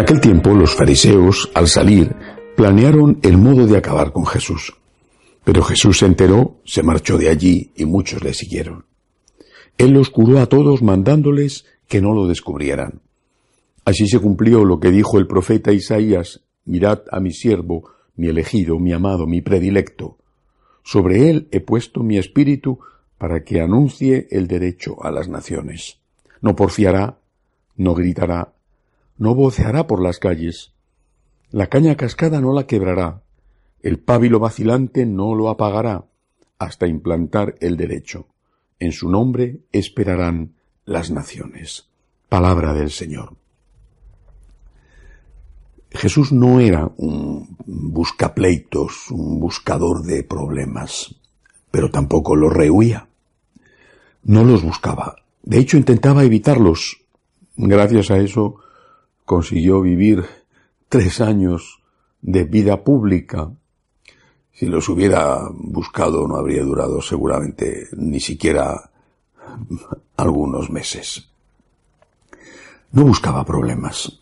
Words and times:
aquel 0.00 0.20
tiempo 0.20 0.54
los 0.54 0.74
fariseos, 0.74 1.50
al 1.54 1.68
salir, 1.68 2.14
planearon 2.56 3.18
el 3.22 3.36
modo 3.36 3.66
de 3.66 3.76
acabar 3.76 4.12
con 4.12 4.26
Jesús. 4.26 4.74
Pero 5.44 5.62
Jesús 5.62 5.98
se 5.98 6.06
enteró, 6.06 6.60
se 6.64 6.82
marchó 6.82 7.18
de 7.18 7.28
allí 7.28 7.72
y 7.76 7.84
muchos 7.84 8.22
le 8.24 8.34
siguieron. 8.34 8.86
Él 9.78 9.92
los 9.92 10.10
curó 10.10 10.40
a 10.40 10.46
todos 10.46 10.82
mandándoles 10.82 11.66
que 11.86 12.00
no 12.00 12.12
lo 12.12 12.26
descubrieran. 12.26 13.02
Así 13.84 14.06
se 14.06 14.18
cumplió 14.20 14.64
lo 14.64 14.80
que 14.80 14.90
dijo 14.90 15.18
el 15.18 15.26
profeta 15.26 15.72
Isaías, 15.72 16.42
mirad 16.64 17.00
a 17.10 17.20
mi 17.20 17.32
siervo, 17.32 17.90
mi 18.16 18.28
elegido, 18.28 18.78
mi 18.78 18.92
amado, 18.92 19.26
mi 19.26 19.40
predilecto. 19.40 20.18
Sobre 20.82 21.30
él 21.30 21.48
he 21.50 21.60
puesto 21.60 22.02
mi 22.02 22.18
espíritu 22.18 22.78
para 23.18 23.44
que 23.44 23.60
anuncie 23.60 24.28
el 24.30 24.46
derecho 24.46 25.02
a 25.02 25.10
las 25.10 25.28
naciones. 25.28 25.98
No 26.40 26.56
porfiará, 26.56 27.18
no 27.76 27.94
gritará, 27.94 28.54
no 29.20 29.34
voceará 29.34 29.86
por 29.86 30.02
las 30.02 30.18
calles. 30.18 30.72
La 31.50 31.66
caña 31.66 31.94
cascada 31.94 32.40
no 32.40 32.54
la 32.54 32.66
quebrará, 32.66 33.22
el 33.82 33.98
pábilo 33.98 34.40
vacilante 34.40 35.04
no 35.04 35.34
lo 35.34 35.50
apagará, 35.50 36.06
hasta 36.58 36.86
implantar 36.86 37.54
el 37.60 37.76
derecho. 37.76 38.28
En 38.78 38.92
su 38.92 39.10
nombre 39.10 39.60
esperarán 39.72 40.54
las 40.86 41.10
naciones. 41.10 41.90
Palabra 42.30 42.72
del 42.72 42.90
Señor. 42.90 43.36
Jesús 45.90 46.32
no 46.32 46.58
era 46.58 46.90
un 46.96 47.58
buscapleitos, 47.66 49.10
un 49.10 49.38
buscador 49.38 50.02
de 50.02 50.24
problemas, 50.24 51.14
pero 51.70 51.90
tampoco 51.90 52.36
los 52.36 52.54
rehuía. 52.54 53.08
No 54.22 54.44
los 54.44 54.62
buscaba. 54.62 55.16
De 55.42 55.58
hecho, 55.58 55.76
intentaba 55.76 56.24
evitarlos. 56.24 57.02
Gracias 57.56 58.10
a 58.10 58.18
eso 58.18 58.59
consiguió 59.30 59.80
vivir 59.80 60.26
tres 60.88 61.20
años 61.20 61.80
de 62.20 62.42
vida 62.42 62.82
pública. 62.82 63.48
Si 64.52 64.66
los 64.66 64.88
hubiera 64.88 65.48
buscado 65.52 66.26
no 66.26 66.34
habría 66.34 66.64
durado 66.64 67.00
seguramente 67.00 67.86
ni 67.92 68.18
siquiera 68.18 68.90
algunos 70.16 70.68
meses. 70.68 71.30
No 72.90 73.04
buscaba 73.04 73.44
problemas. 73.44 74.20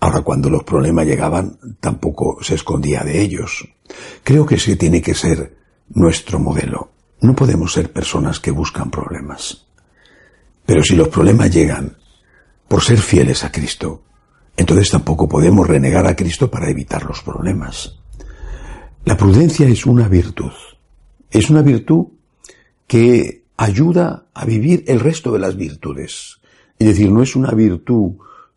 Ahora, 0.00 0.22
cuando 0.22 0.50
los 0.50 0.64
problemas 0.64 1.06
llegaban, 1.06 1.56
tampoco 1.78 2.38
se 2.42 2.56
escondía 2.56 3.04
de 3.04 3.20
ellos. 3.22 3.68
Creo 4.24 4.44
que 4.44 4.56
ese 4.56 4.74
tiene 4.74 5.00
que 5.00 5.14
ser 5.14 5.56
nuestro 5.90 6.40
modelo. 6.40 6.90
No 7.20 7.36
podemos 7.36 7.72
ser 7.72 7.92
personas 7.92 8.40
que 8.40 8.50
buscan 8.50 8.90
problemas. 8.90 9.68
Pero 10.66 10.82
si 10.82 10.96
los 10.96 11.06
problemas 11.06 11.54
llegan 11.54 11.98
por 12.66 12.82
ser 12.82 12.98
fieles 12.98 13.44
a 13.44 13.52
Cristo, 13.52 14.02
entonces 14.58 14.90
tampoco 14.90 15.28
podemos 15.28 15.68
renegar 15.68 16.04
a 16.08 16.16
Cristo 16.16 16.50
para 16.50 16.68
evitar 16.68 17.04
los 17.04 17.22
problemas. 17.22 17.96
La 19.04 19.16
prudencia 19.16 19.68
es 19.68 19.86
una 19.86 20.08
virtud. 20.08 20.50
Es 21.30 21.48
una 21.48 21.62
virtud 21.62 22.08
que 22.88 23.44
ayuda 23.56 24.26
a 24.34 24.44
vivir 24.44 24.82
el 24.88 24.98
resto 24.98 25.30
de 25.30 25.38
las 25.38 25.56
virtudes. 25.56 26.40
Es 26.76 26.88
decir, 26.88 27.12
no 27.12 27.22
es 27.22 27.36
una 27.36 27.52
virtud 27.52 28.16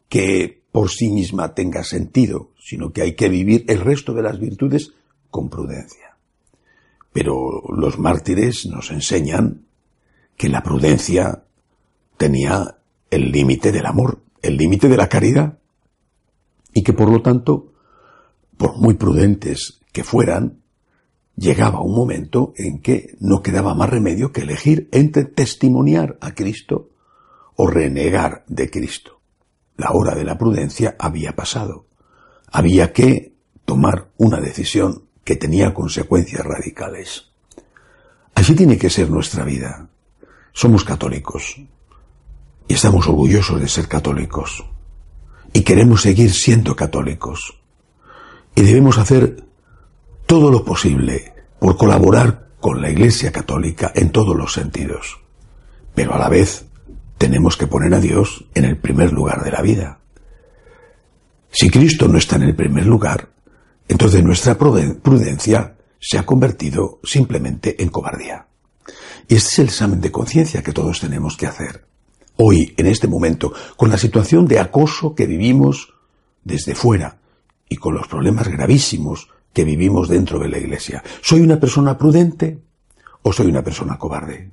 que 0.10 0.64
por 0.72 0.90
sí 0.90 1.10
misma 1.10 1.54
tenga 1.54 1.84
sentido, 1.84 2.50
sino 2.60 2.92
que 2.92 3.04
hay 3.04 3.14
que 3.14 3.30
vivir 3.30 3.64
el 3.68 3.80
resto 3.80 4.14
de 4.14 4.24
las 4.24 4.40
virtudes 4.40 4.94
con 5.30 5.52
prudencia. 5.52 6.18
Pero 7.14 7.62
los 7.78 8.00
mártires 8.00 8.66
nos 8.66 8.90
enseñan 8.90 9.66
que 10.36 10.50
la 10.50 10.64
prudencia 10.64 11.44
tenía 12.18 12.78
el 13.12 13.32
límite 13.32 13.72
del 13.72 13.86
amor, 13.86 14.18
el 14.42 14.58
límite 14.58 14.90
de 14.90 14.98
la 14.98 15.08
caridad, 15.08 15.60
y 16.74 16.84
que 16.84 16.94
por 16.94 17.10
lo 17.10 17.22
tanto, 17.22 17.74
por 18.58 18.78
muy 18.78 18.96
prudentes 18.96 19.80
que 19.92 20.04
fueran, 20.04 20.62
llegaba 21.36 21.82
un 21.82 21.96
momento 21.96 22.54
en 22.56 22.82
que 22.82 23.16
no 23.20 23.42
quedaba 23.42 23.74
más 23.74 23.90
remedio 23.90 24.32
que 24.32 24.42
elegir 24.42 24.90
entre 24.92 25.26
testimoniar 25.26 26.18
a 26.22 26.34
Cristo 26.34 26.90
o 27.56 27.68
renegar 27.68 28.44
de 28.48 28.70
Cristo 28.70 29.22
la 29.82 29.92
hora 29.94 30.14
de 30.14 30.24
la 30.24 30.38
prudencia 30.38 30.96
había 31.00 31.36
pasado. 31.36 31.88
Había 32.52 32.94
que 32.94 33.34
tomar 33.66 34.12
una 34.18 34.40
decisión 34.40 35.06
que 35.24 35.36
tenía 35.36 35.74
consecuencias 35.74 36.46
radicales. 36.46 37.32
Así 38.36 38.56
tiene 38.56 38.78
que 38.78 38.92
ser 38.92 39.10
nuestra 39.10 39.44
vida. 39.44 39.90
Somos 40.54 40.84
católicos 40.84 41.56
y 42.68 42.74
estamos 42.74 43.08
orgullosos 43.08 43.60
de 43.60 43.68
ser 43.68 43.88
católicos 43.88 44.64
y 45.54 45.62
queremos 45.62 46.02
seguir 46.02 46.32
siendo 46.32 46.76
católicos 46.76 47.58
y 48.56 48.62
debemos 48.62 48.98
hacer 48.98 49.44
todo 50.26 50.52
lo 50.52 50.64
posible 50.64 51.34
por 51.60 51.78
colaborar 51.78 52.50
con 52.60 52.82
la 52.82 52.90
Iglesia 52.90 53.32
Católica 53.32 53.92
en 53.96 54.12
todos 54.12 54.36
los 54.36 54.54
sentidos, 54.54 55.20
pero 55.96 56.14
a 56.14 56.20
la 56.20 56.30
vez 56.30 56.66
tenemos 57.18 57.58
que 57.58 57.68
poner 57.68 57.94
a 57.94 58.00
Dios 58.00 58.46
en 58.54 58.66
el 58.66 58.78
primer 58.78 59.14
lugar 59.14 59.44
de 59.44 59.52
la 59.52 59.62
vida. 59.62 60.00
Si 61.52 61.70
Cristo 61.70 62.08
no 62.08 62.18
está 62.18 62.38
en 62.38 62.44
el 62.44 62.56
primer 62.56 62.86
lugar, 62.86 63.30
entonces 63.88 64.24
nuestra 64.24 64.58
prudencia 64.58 65.76
se 66.00 66.18
ha 66.18 66.26
convertido 66.26 67.00
simplemente 67.04 67.82
en 67.82 67.90
cobardía. 67.90 68.48
Y 69.28 69.36
este 69.36 69.50
es 69.50 69.60
el 69.60 69.66
examen 69.66 70.02
de 70.02 70.12
conciencia 70.12 70.64
que 70.64 70.74
todos 70.74 71.00
tenemos 71.00 71.38
que 71.38 71.48
hacer. 71.48 71.86
Hoy, 72.44 72.74
en 72.76 72.88
este 72.88 73.08
momento, 73.08 73.54
con 73.78 73.92
la 73.92 74.00
situación 74.00 74.48
de 74.48 74.58
acoso 74.58 75.14
que 75.14 75.28
vivimos 75.28 75.94
desde 76.44 76.74
fuera 76.74 77.20
y 77.70 77.76
con 77.76 77.94
los 77.94 78.08
problemas 78.08 78.48
gravísimos 78.48 79.30
que 79.54 79.64
vivimos 79.64 80.10
dentro 80.10 80.40
de 80.40 80.50
la 80.50 80.58
Iglesia, 80.58 81.04
¿soy 81.22 81.42
una 81.42 81.60
persona 81.60 82.00
prudente 82.00 82.60
o 83.22 83.32
soy 83.32 83.46
una 83.46 83.64
persona 83.64 84.00
cobarde? 84.00 84.50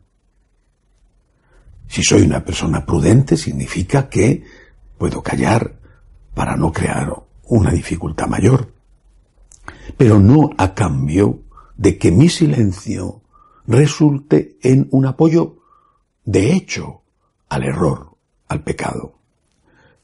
Si 1.87 2.03
soy 2.03 2.21
una 2.21 2.45
persona 2.45 2.85
prudente, 2.85 3.39
significa 3.39 4.11
que 4.11 4.45
puedo 4.99 5.23
callar 5.23 5.79
para 6.35 6.57
no 6.57 6.71
crear 6.71 7.11
una 7.45 7.71
dificultad 7.71 8.27
mayor. 8.27 8.71
Pero 9.97 10.21
no 10.21 10.51
a 10.59 10.75
cambio 10.75 11.41
de 11.79 11.97
que 11.97 12.13
mi 12.13 12.29
silencio 12.29 13.23
resulte 13.67 14.59
en 14.61 14.89
un 14.91 15.07
apoyo 15.07 15.57
de 16.27 16.53
hecho 16.53 17.01
al 17.49 17.65
error, 17.65 18.11
al 18.49 18.63
pecado. 18.63 19.15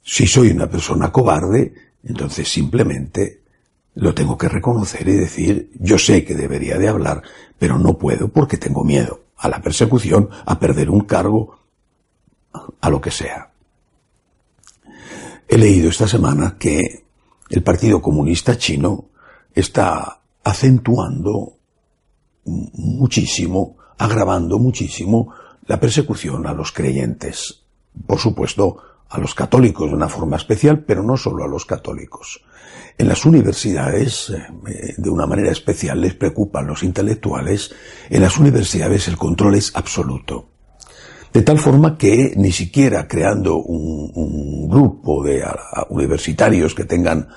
Si 0.02 0.26
soy 0.26 0.50
una 0.50 0.68
persona 0.68 1.10
cobarde, 1.10 1.72
entonces 2.04 2.48
simplemente 2.48 3.42
lo 3.94 4.14
tengo 4.14 4.36
que 4.36 4.48
reconocer 4.48 5.08
y 5.08 5.12
decir, 5.12 5.70
yo 5.78 5.98
sé 5.98 6.24
que 6.24 6.34
debería 6.34 6.78
de 6.78 6.88
hablar, 6.88 7.22
pero 7.58 7.78
no 7.78 7.96
puedo 7.96 8.28
porque 8.28 8.56
tengo 8.56 8.84
miedo 8.84 9.24
a 9.38 9.48
la 9.48 9.60
persecución, 9.60 10.28
a 10.46 10.58
perder 10.58 10.90
un 10.90 11.02
cargo, 11.02 11.58
a 12.80 12.90
lo 12.90 13.00
que 13.00 13.10
sea. 13.10 13.50
He 15.48 15.58
leído 15.58 15.90
esta 15.90 16.08
semana 16.08 16.56
que 16.58 17.04
el 17.50 17.62
Partido 17.62 18.00
Comunista 18.00 18.56
Chino 18.56 19.06
está 19.54 20.20
acentuando 20.42 21.58
muchísimo, 22.44 23.76
agravando 23.98 24.58
muchísimo 24.58 25.32
la 25.66 25.80
persecución 25.80 26.46
a 26.46 26.52
los 26.52 26.72
creyentes. 26.72 27.62
Por 28.06 28.18
supuesto, 28.18 28.78
a 29.08 29.18
los 29.18 29.34
católicos 29.34 29.88
de 29.88 29.96
una 29.96 30.08
forma 30.08 30.36
especial, 30.36 30.80
pero 30.80 31.02
no 31.02 31.16
solo 31.16 31.44
a 31.44 31.48
los 31.48 31.64
católicos. 31.64 32.42
En 32.96 33.08
las 33.08 33.24
universidades, 33.24 34.30
eh, 34.30 34.94
de 34.96 35.10
una 35.10 35.26
manera 35.26 35.50
especial, 35.50 36.00
les 36.00 36.14
preocupan 36.14 36.66
los 36.66 36.82
intelectuales. 36.82 37.72
En 38.10 38.22
las 38.22 38.38
universidades 38.38 39.08
el 39.08 39.16
control 39.16 39.56
es 39.56 39.72
absoluto. 39.74 40.48
De 41.32 41.42
tal 41.42 41.58
forma 41.58 41.98
que 41.98 42.34
ni 42.36 42.52
siquiera 42.52 43.08
creando 43.08 43.56
un, 43.56 44.68
grupo 44.68 45.22
de 45.22 45.44
universitarios 45.88 46.74
que 46.74 46.84
tengan 46.84 47.28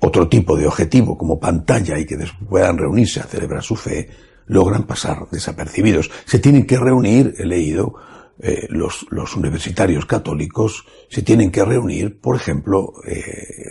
otro 0.00 0.28
tipo 0.28 0.56
de 0.56 0.66
objetivo 0.66 1.16
como 1.16 1.40
pantalla 1.40 1.98
y 1.98 2.06
que 2.06 2.16
después 2.16 2.48
puedan 2.48 2.78
reunirse 2.78 3.20
a 3.20 3.24
celebrar 3.24 3.62
su 3.62 3.74
fe, 3.74 4.08
logran 4.48 4.84
pasar 4.84 5.28
desapercibidos. 5.30 6.10
Se 6.24 6.38
tienen 6.38 6.66
que 6.66 6.78
reunir, 6.78 7.34
he 7.38 7.46
leído, 7.46 7.94
eh, 8.40 8.68
los, 8.70 9.04
universitarios 9.36 10.06
católicos 10.06 10.84
se 11.08 11.22
tienen 11.22 11.50
que 11.50 11.64
reunir, 11.64 12.20
por 12.20 12.36
ejemplo, 12.36 12.92
eh, 13.04 13.22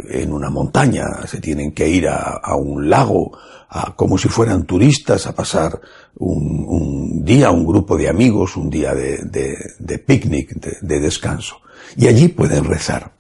en 0.09 0.33
una 0.33 0.50
montaña, 0.50 1.06
se 1.25 1.39
tienen 1.39 1.71
que 1.71 1.88
ir 1.88 2.07
a, 2.09 2.39
a 2.44 2.56
un 2.56 2.89
lago, 2.89 3.38
a, 3.69 3.95
como 3.95 4.18
si 4.18 4.27
fueran 4.27 4.65
turistas 4.65 5.25
a 5.25 5.33
pasar 5.33 5.79
un, 6.15 6.65
un, 6.68 7.24
día, 7.24 7.50
un 7.51 7.65
grupo 7.65 7.97
de 7.97 8.09
amigos, 8.09 8.57
un 8.57 8.69
día 8.69 8.94
de, 8.94 9.19
de, 9.19 9.56
de 9.79 10.00
picnic, 10.00 10.53
de 10.81 11.00
descanso. 11.00 11.62
Y 11.95 12.07
allí 12.07 12.27
pueden 12.27 12.65
rezar. 12.65 13.13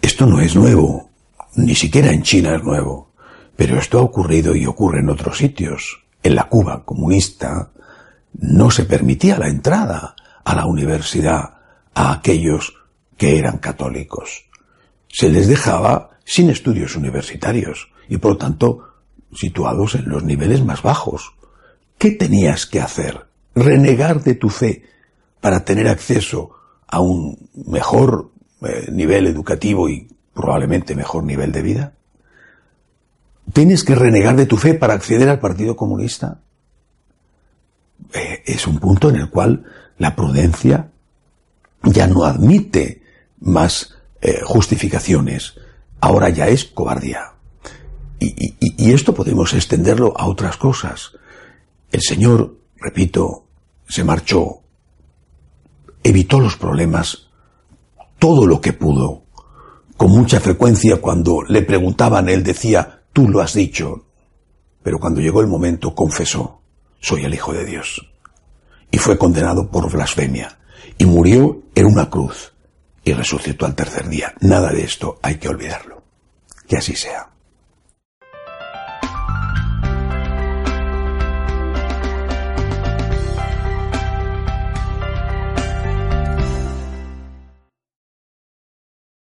Esto 0.00 0.26
no 0.26 0.40
es 0.40 0.56
nuevo, 0.56 1.10
ni 1.56 1.74
siquiera 1.74 2.10
en 2.10 2.22
China 2.22 2.56
es 2.56 2.64
nuevo, 2.64 3.11
pero 3.56 3.78
esto 3.78 3.98
ha 3.98 4.02
ocurrido 4.02 4.54
y 4.54 4.66
ocurre 4.66 5.00
en 5.00 5.10
otros 5.10 5.38
sitios. 5.38 6.04
En 6.22 6.34
la 6.34 6.48
Cuba 6.48 6.84
comunista, 6.84 7.70
no 8.32 8.70
se 8.70 8.84
permitía 8.84 9.38
la 9.38 9.48
entrada 9.48 10.14
a 10.44 10.54
la 10.54 10.66
universidad 10.66 11.58
a 11.94 12.12
aquellos 12.12 12.74
que 13.16 13.38
eran 13.38 13.58
católicos. 13.58 14.46
Se 15.08 15.28
les 15.28 15.48
dejaba 15.48 16.10
sin 16.24 16.50
estudios 16.50 16.96
universitarios 16.96 17.90
y 18.08 18.16
por 18.16 18.32
lo 18.32 18.38
tanto 18.38 18.88
situados 19.34 19.94
en 19.94 20.08
los 20.08 20.24
niveles 20.24 20.64
más 20.64 20.82
bajos. 20.82 21.34
¿Qué 21.98 22.12
tenías 22.12 22.66
que 22.66 22.80
hacer? 22.80 23.26
¿Renegar 23.54 24.22
de 24.22 24.34
tu 24.34 24.48
fe 24.48 24.84
para 25.40 25.64
tener 25.64 25.88
acceso 25.88 26.50
a 26.86 27.00
un 27.00 27.48
mejor 27.66 28.30
eh, 28.62 28.88
nivel 28.90 29.26
educativo 29.26 29.88
y 29.88 30.08
probablemente 30.34 30.94
mejor 30.94 31.24
nivel 31.24 31.52
de 31.52 31.62
vida? 31.62 31.92
¿Tienes 33.52 33.84
que 33.84 33.94
renegar 33.94 34.36
de 34.36 34.46
tu 34.46 34.56
fe 34.56 34.74
para 34.74 34.94
acceder 34.94 35.28
al 35.28 35.40
Partido 35.40 35.76
Comunista? 35.76 36.40
Eh, 38.14 38.42
es 38.46 38.66
un 38.66 38.78
punto 38.78 39.10
en 39.10 39.16
el 39.16 39.30
cual 39.30 39.64
la 39.98 40.16
prudencia 40.16 40.90
ya 41.84 42.06
no 42.06 42.24
admite 42.24 43.02
más 43.40 43.94
eh, 44.20 44.40
justificaciones. 44.44 45.54
Ahora 46.00 46.30
ya 46.30 46.48
es 46.48 46.64
cobardía. 46.64 47.32
y 48.18 48.92
esto 48.92 49.14
podemos 49.14 49.52
extenderlo 49.52 50.14
a 50.16 50.26
otras 50.26 50.56
cosas. 50.56 51.12
El 51.90 52.00
Señor, 52.02 52.56
repito, 52.76 53.46
se 53.88 54.04
marchó, 54.04 54.60
evitó 56.02 56.40
los 56.40 56.56
problemas 56.56 57.28
todo 58.18 58.46
lo 58.46 58.60
que 58.60 58.72
pudo. 58.72 59.24
Con 59.96 60.10
mucha 60.10 60.40
frecuencia 60.40 61.00
cuando 61.00 61.42
le 61.42 61.62
preguntaban, 61.62 62.28
él 62.28 62.44
decía, 62.44 63.01
tú 63.12 63.28
lo 63.28 63.40
has 63.40 63.54
dicho. 63.54 64.06
Pero 64.82 64.98
cuando 64.98 65.20
llegó 65.20 65.40
el 65.40 65.46
momento, 65.46 65.94
confesó, 65.94 66.60
soy 67.00 67.24
el 67.24 67.34
Hijo 67.34 67.52
de 67.52 67.64
Dios. 67.64 68.08
Y 68.90 68.98
fue 68.98 69.18
condenado 69.18 69.70
por 69.70 69.90
blasfemia. 69.90 70.58
Y 70.98 71.06
murió 71.06 71.62
en 71.74 71.86
una 71.86 72.10
cruz. 72.10 72.52
Y 73.04 73.12
resucitó 73.12 73.66
al 73.66 73.74
tercer 73.74 74.08
día. 74.08 74.34
Nada 74.40 74.70
de 74.70 74.84
esto 74.84 75.18
hay 75.22 75.36
que 75.36 75.48
olvidarlo. 75.48 76.02
Que 76.68 76.76
así 76.76 76.94
sea. 76.94 77.31